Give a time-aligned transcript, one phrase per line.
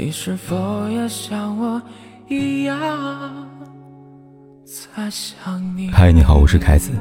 [0.00, 1.82] 你是否也像我
[2.28, 2.76] 一样
[4.64, 5.90] 在想你？
[5.90, 6.92] 嗨，你好，我是凯子，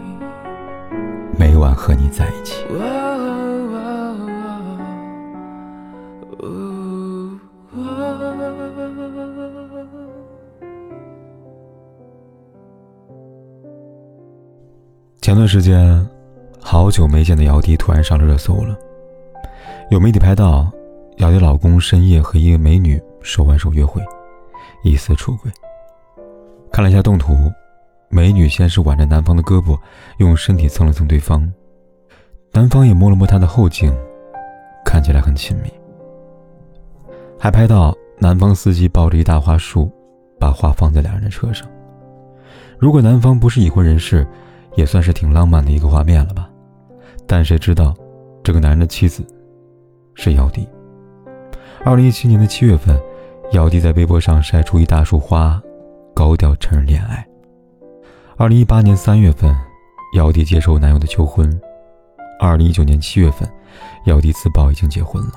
[1.37, 2.65] 每晚和你在一起。
[15.21, 16.03] 前段时间，
[16.59, 18.75] 好久没见的姚笛突然上了热搜了。
[19.91, 20.67] 有媒体拍到，
[21.17, 24.03] 姚笛老公深夜和一个美女手挽手约会，
[24.83, 25.51] 疑似出轨。
[26.71, 27.51] 看了一下动图，
[28.07, 29.75] 美女先是挽着男方的胳膊，
[30.19, 31.51] 用身体蹭了蹭对方，
[32.51, 33.91] 男方也摸了摸她的后颈，
[34.85, 35.71] 看起来很亲密。
[37.39, 39.91] 还拍到男方司机抱着一大花束，
[40.39, 41.67] 把花放在两人的车上。
[42.77, 44.25] 如果男方不是已婚人士，
[44.75, 46.47] 也算是挺浪漫的一个画面了吧，
[47.25, 47.95] 但谁知道，
[48.43, 49.25] 这个男人的妻子
[50.13, 50.67] 是姚笛。
[51.83, 52.99] 二零一七年的七月份，
[53.51, 55.61] 姚笛在微博上晒出一大束花，
[56.13, 57.25] 高调承认恋爱。
[58.35, 59.55] 二零一八年三月份，
[60.13, 61.59] 姚笛接受男友的求婚。
[62.39, 63.49] 二零一九年七月份，
[64.05, 65.31] 姚笛自曝已经结婚了。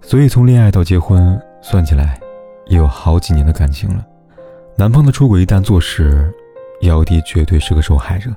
[0.00, 2.18] 所以从恋爱到结婚算起来，
[2.66, 4.04] 也有好几年的感情了。
[4.76, 6.32] 男方的出轨一旦坐实，
[6.82, 8.30] 姚笛绝对是个受害者，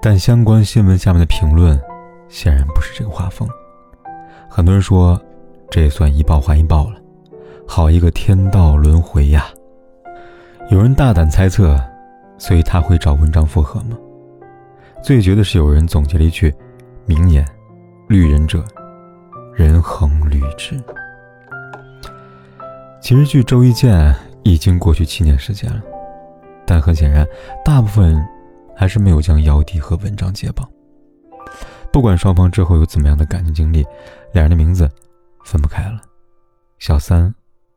[0.00, 1.80] 但相关新闻下面的评论
[2.28, 3.48] 显然不是这个画风。
[4.52, 5.18] 很多人说，
[5.70, 6.96] 这也算一报还一报了，
[7.68, 9.46] 好一个天道轮回呀！
[10.70, 11.80] 有人大胆猜测，
[12.36, 13.96] 所以他会找文章复合吗？
[15.00, 16.52] 最绝的是有人总结了一句
[17.06, 17.46] 名言
[18.08, 18.64] ：“绿人者，
[19.54, 20.76] 人恒绿之。”
[23.00, 25.80] 其实距周一见已经过去七年时间了。
[26.66, 27.24] 但很显然，
[27.64, 28.20] 大部分
[28.76, 30.68] 还是没有将姚笛和文章解绑。
[31.92, 33.84] 不管双方之后有怎么样的感情经历，
[34.32, 34.90] 两人的名字
[35.44, 36.00] 分不开了。
[36.78, 37.34] 小三、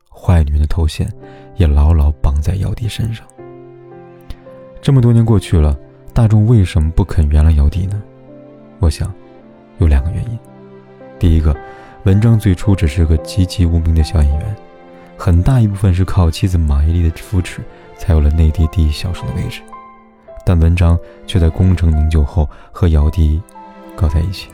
[0.09, 1.11] 坏女人的头衔
[1.55, 3.25] 也牢牢绑在姚笛身上。
[4.81, 5.77] 这么多年过去了，
[6.13, 8.01] 大众为什么不肯原谅姚笛呢？
[8.79, 9.13] 我想，
[9.79, 10.39] 有两个原因。
[11.17, 11.55] 第一个，
[12.03, 14.55] 文章最初只是个籍籍无名的小演员，
[15.17, 17.61] 很大一部分是靠妻子马伊琍的扶持。
[17.95, 19.61] 才有了内地第一小生的位置，
[20.45, 23.41] 但文章却在功成名就后和姚笛
[23.95, 24.49] 搞在一起，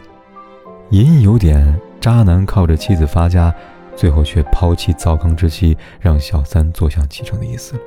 [0.90, 3.54] 隐隐有点渣男靠着妻子发家，
[3.96, 7.82] 最后却抛弃糟糠之妻，让小三坐享其成的意思了。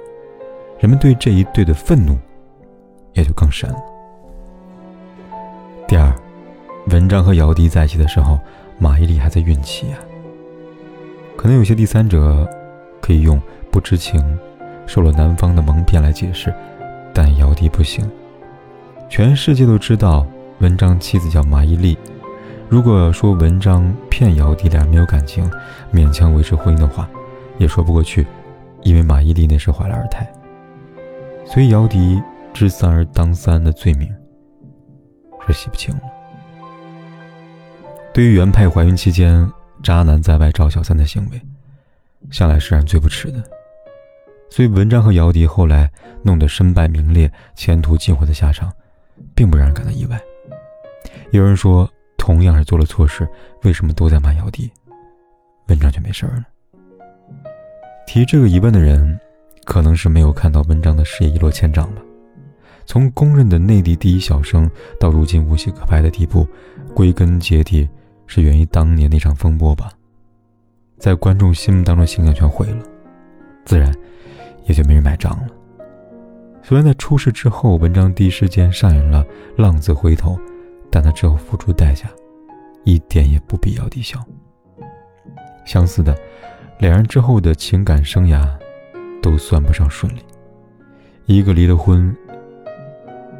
[0.78, 2.16] 人们对这一对的愤怒
[3.12, 3.76] 也就更深了。
[5.86, 6.12] 第二，
[6.88, 8.38] 文章和姚笛在一起的时候，
[8.78, 9.98] 马伊琍还在孕期呀。
[11.36, 12.48] 可能有些第三者
[13.00, 14.38] 可以用不知情。
[14.84, 16.52] 受了男方的蒙骗来解释，
[17.14, 18.04] 但姚笛不行。
[19.08, 20.26] 全世界都知道
[20.62, 21.98] 文章妻子叫马伊琍。
[22.68, 25.50] 如果说文章骗姚笛俩没有感情，
[25.92, 27.10] 勉强维持婚姻的话，
[27.58, 28.24] 也说不过去，
[28.82, 30.24] 因为马伊琍那时怀了二胎。
[31.44, 32.22] 所以姚笛
[32.54, 34.08] 知三而当三的罪名
[35.44, 36.00] 是洗不清了。
[38.14, 39.50] 对于原配怀孕期间
[39.82, 41.42] 渣男在外找小三的行为，
[42.30, 43.42] 向来是让人最不耻的。
[44.48, 45.90] 所以，文章和姚笛后来
[46.22, 48.72] 弄得身败名裂、前途尽毁的下场，
[49.34, 50.16] 并不让人感到意外。
[51.30, 53.28] 有人说，同样是做了错事，
[53.62, 54.70] 为什么都在骂姚笛，
[55.68, 56.44] 文章却没事儿了？
[58.06, 59.18] 提这个疑问的人，
[59.64, 62.02] 可能是没有看到文章的事业一落千丈吧。
[62.84, 66.46] 从公认的内地第一小生，到如今无戏可拍的地步，
[66.94, 67.88] 归根结底
[68.26, 69.90] 是源于当年那场风波吧。
[70.98, 72.82] 在观众心目当中，形象全毁了，
[73.64, 73.92] 自然。
[74.66, 75.48] 也就没人买账了。
[76.62, 79.26] 虽然在出事之后，文章第一时间上演了
[79.56, 80.38] 浪子回头，
[80.92, 82.06] 但他之后付出代价，
[82.84, 84.22] 一点也不比姚笛小。
[85.64, 86.14] 相似的，
[86.78, 88.46] 两人之后的情感生涯，
[89.22, 90.18] 都算不上顺利。
[91.24, 92.14] 一个离了婚，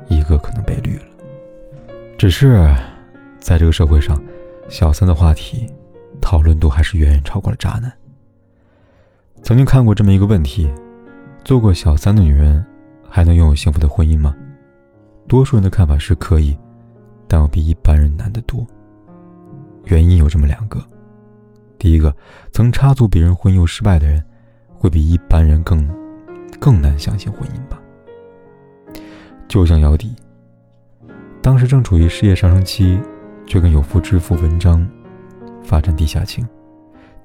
[0.09, 1.05] 一个可能被绿了。
[2.17, 2.75] 只是，
[3.39, 4.19] 在这个社会上，
[4.71, 5.71] 小三的话题，
[6.21, 7.93] 讨论度还是远远超过了渣男。
[9.43, 10.73] 曾经看过这么一个问题。
[11.45, 12.65] 做过小三的女人，
[13.11, 14.33] 还能拥有幸福的婚姻吗？
[15.27, 16.57] 多数人的看法是可以，
[17.33, 18.63] 但要比一般人难得多。
[19.85, 20.85] 原因有这么两个：
[21.79, 22.15] 第一个，
[22.53, 24.23] 曾插足别人婚姻失败的人，
[24.75, 25.89] 会比一般人更
[26.61, 27.81] 更难相信婚姻吧。
[29.49, 30.15] 就像姚笛，
[31.41, 33.01] 当时正处于事业上升期，
[33.47, 34.87] 却跟有妇之夫文章
[35.63, 36.47] 发展地下情，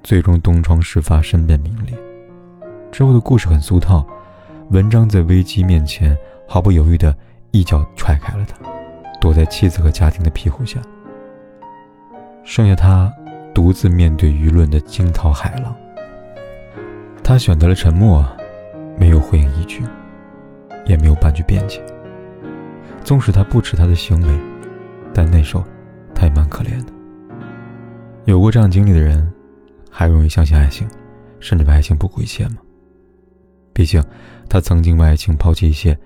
[0.04, 1.94] 最终东窗事发，身败名裂。
[2.94, 4.08] 之后的故事很俗套，
[4.70, 6.18] 文章在危机面前
[6.48, 7.14] 毫不犹豫的
[7.52, 8.56] 一脚踹开了他，
[9.20, 10.80] 躲在妻子和家庭的庇护下，
[12.44, 13.12] 剩下他
[13.54, 15.76] 独自面对舆论的惊涛骇浪。
[17.24, 18.26] 他选择了沉默，
[18.98, 19.84] 没有回应一句，
[20.86, 21.82] 也没有半句辩解。
[23.04, 24.40] 纵使他不耻他的行为，
[25.14, 25.64] 但那时候
[26.14, 26.94] 他也蛮可怜的。
[28.26, 29.32] 有过这样经历的人，
[29.90, 30.88] 还容易相信爱情，
[31.40, 32.58] 甚至为爱情不顾一切吗？
[33.74, 34.04] 毕竟，
[34.50, 35.98] 他曾经为爱情抛弃一切，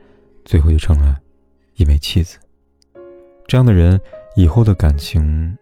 [0.45, 1.17] 最后就成了
[1.75, 2.37] 一枚弃子。
[3.51, 3.99] 这样的人，
[4.37, 5.57] 以后的感情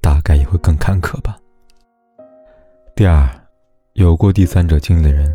[0.00, 1.36] 大概也会更坎坷吧。
[2.94, 3.28] 第二，
[3.94, 5.34] 有过第三者经历的人，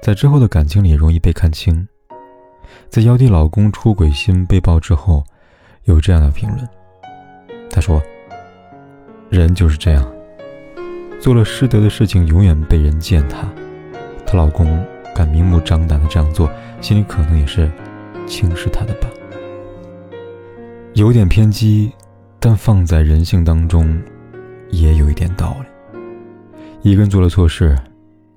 [0.00, 1.88] 在之后的感情里容易被看清。
[2.88, 5.24] 在姚笛老公出轨新被曝之后，
[5.86, 6.68] 有这样的评论，
[7.68, 8.00] 他说
[9.28, 10.08] ：“人就是这样，
[11.18, 13.52] 做了失德的事情，永远被人践踏。
[14.24, 16.48] 她老公。”敢明目张胆的这样做，
[16.80, 17.68] 心里可能也是
[18.24, 19.08] 轻视他的吧。
[20.94, 21.90] 有点偏激，
[22.38, 23.98] 但放在人性当中，
[24.70, 25.66] 也有一点道理。
[26.82, 27.74] 一个人做了错事，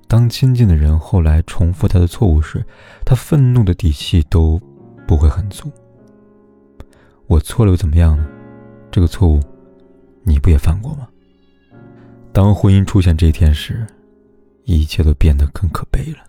[0.08, 2.66] 当亲近的人后来重复他的错误时，
[3.06, 4.58] 他愤怒的底气都
[5.06, 5.70] 不会很足。
[7.28, 8.26] 我错了又怎么样呢？
[8.90, 9.42] 这个错误，
[10.24, 11.10] 你不也犯过吗？
[12.32, 13.86] 当婚姻出现这一天时，
[14.64, 16.20] 一切都变得更可悲了。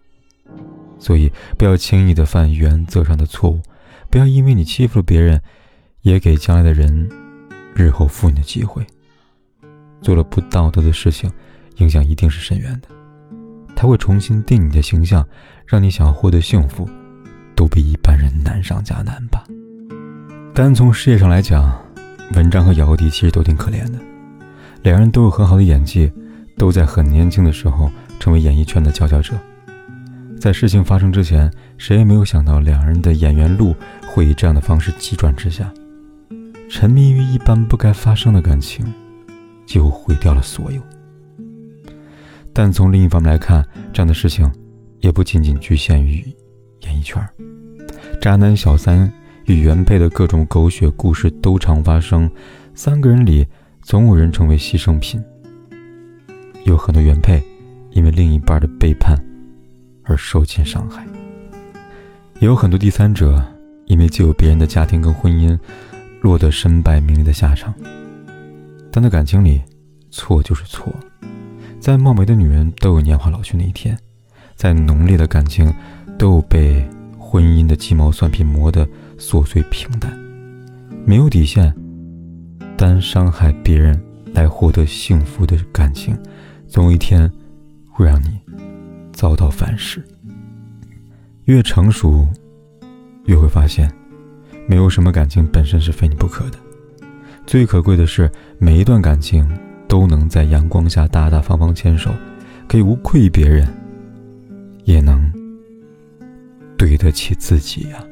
[0.99, 3.61] 所以，不要轻易的犯原则上的错误，
[4.11, 5.41] 不要因为你欺负了别人，
[6.07, 7.09] 也给将来的人
[7.75, 8.87] 日后负你的机会。
[10.01, 11.29] 做了不道德的事情，
[11.79, 12.89] 影响一定是深远的，
[13.75, 15.27] 他会重新定你的形象，
[15.67, 16.89] 让你想要获得幸福，
[17.57, 19.43] 都比一般人难上加难吧。
[20.55, 21.77] 单从事业上来讲，
[22.35, 23.99] 文章和姚笛其实都挺可怜的，
[24.85, 26.13] 两人都有很好的演技，
[26.57, 29.35] 都在很年轻的时候成为演艺圈的佼佼者。
[30.39, 33.75] 在事情发生之前，谁也没有想到两人的演员路
[34.07, 35.69] 会以这样的方式急转直下，
[36.69, 38.85] 沉迷于一般不该发生的感情，
[39.65, 40.81] 几乎毁掉了所有。
[42.53, 44.51] 但从另一方面来看，这样的事情
[45.01, 46.25] 也不仅仅局限于
[46.81, 47.23] 演艺圈，
[48.21, 49.11] 渣男小三
[49.45, 52.31] 与原配的各种狗血故事都常发生，
[52.75, 53.47] 三个人里
[53.83, 55.23] 总有人成为牺牲品，
[56.65, 57.43] 有很多原配
[57.93, 59.17] 因为另一半的背叛。
[60.09, 61.05] 而受尽伤害，
[62.39, 63.45] 也有很多第三者
[63.87, 65.59] 因为救别人的家庭跟婚姻，
[66.21, 67.75] 落得身败名裂的下场。
[68.91, 69.63] 但在感情里，
[70.11, 70.93] 错就是错。
[71.79, 73.99] 再貌美的女人都有年华老去那一天，
[74.55, 75.73] 再浓烈的感情，
[76.19, 80.17] 都有被婚姻的鸡毛蒜皮磨得琐碎平淡。
[81.05, 81.75] 没有底线，
[82.77, 84.01] 单伤害别人
[84.33, 86.17] 来获得幸福的感情，
[86.67, 87.31] 总有一天
[87.91, 88.41] 会让你。
[89.13, 90.05] 遭到反噬。
[91.45, 92.29] 越成熟，
[93.25, 93.91] 越会发现，
[94.67, 96.59] 没有什么感情本身是非你不可的。
[97.47, 99.49] 最可贵的是，每一段感情
[99.87, 102.11] 都能在阳光下大大方方牵手，
[102.67, 103.67] 可以无愧于别人，
[104.85, 105.33] 也能
[106.77, 108.05] 对得起自己呀。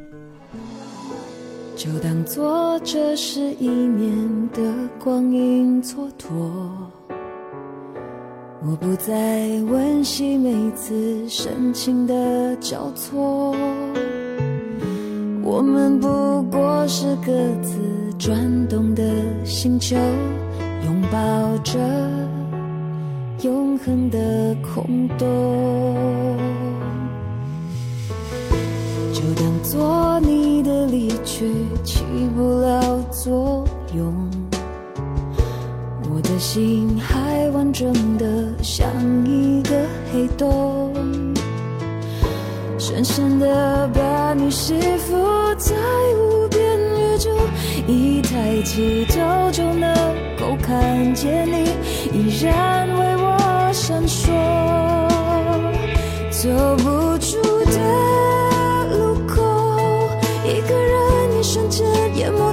[1.77, 4.63] 就当做这是一年的
[5.03, 6.51] 光阴蹉跎。
[8.67, 13.55] 我不再温习每次深情的交错，
[15.47, 17.31] 我们不过是各
[17.63, 17.77] 自
[18.19, 19.05] 转动的
[19.45, 19.95] 星球，
[20.87, 21.79] 拥抱着
[23.43, 26.39] 永恒的空洞。
[29.13, 31.53] 就当做你的离去
[31.85, 32.03] 起
[32.35, 34.15] 不了作用。
[36.11, 38.89] 我的心还完整的像
[39.27, 39.77] 一个
[40.11, 40.91] 黑洞，
[42.87, 45.17] 深深的把你吸附
[45.57, 45.75] 在
[46.19, 47.31] 无边宇宙，
[47.87, 49.91] 一抬起头就能
[50.39, 51.65] 够看见你，
[52.13, 54.29] 依然为我闪烁，
[56.31, 57.41] 走不出
[57.73, 57.81] 的
[58.95, 59.41] 路口，
[60.45, 61.87] 一个人一瞬间
[62.17, 62.53] 淹没